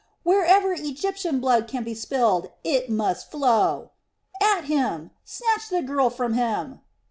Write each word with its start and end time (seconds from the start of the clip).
Wherever 0.23 0.73
Egyptian 0.73 1.39
blood 1.39 1.67
can 1.67 1.83
be 1.83 1.93
spilled, 1.93 2.49
it 2.63 2.89
must 2.89 3.29
flow! 3.29 3.91
At 4.41 4.63
him! 4.63 5.11
Snatch 5.23 5.69
the 5.69 5.83
girl 5.83 6.09
from 6.09 6.33
him!" 6.33 6.81